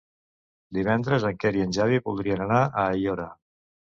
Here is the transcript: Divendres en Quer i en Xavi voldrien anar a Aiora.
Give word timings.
Divendres 0.77 1.25
en 1.29 1.35
Quer 1.43 1.51
i 1.59 1.61
en 1.67 1.75
Xavi 1.77 2.01
voldrien 2.09 2.43
anar 2.47 2.63
a 2.65 2.87
Aiora. 2.95 3.29